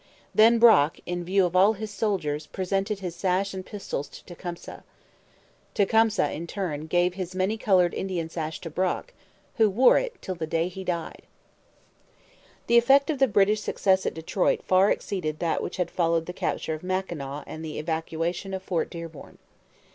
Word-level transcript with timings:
Then 0.33 0.57
Brock, 0.57 0.97
in 1.05 1.23
view 1.23 1.45
of 1.45 1.55
all 1.55 1.73
his 1.73 1.91
soldiers, 1.91 2.47
presented 2.47 3.01
his 3.01 3.15
sash 3.15 3.53
and 3.53 3.63
pistols 3.63 4.07
to 4.09 4.25
Tecumseh. 4.25 4.83
Tecumseh, 5.75 6.31
in 6.31 6.47
turn, 6.47 6.87
gave 6.87 7.13
his 7.13 7.35
many 7.35 7.55
coloured 7.55 7.93
Indian 7.93 8.27
sash 8.27 8.59
to 8.61 8.71
Brock, 8.71 9.13
who 9.57 9.69
wore 9.69 9.99
it 9.99 10.19
till 10.19 10.33
the 10.33 10.47
day 10.47 10.69
he 10.69 10.83
died. 10.83 11.21
The 12.65 12.79
effect 12.79 13.11
of 13.11 13.19
the 13.19 13.27
British 13.27 13.61
success 13.61 14.07
at 14.07 14.15
Detroit 14.15 14.63
far 14.63 14.89
exceeded 14.89 15.37
that 15.37 15.61
which 15.61 15.77
had 15.77 15.91
followed 15.91 16.25
the 16.25 16.33
capture 16.33 16.73
of 16.73 16.81
Mackinaw 16.81 17.43
and 17.45 17.63
the 17.63 17.77
evacuation 17.77 18.55
of 18.55 18.63
Fort 18.63 18.89
Dearborn. 18.89 19.37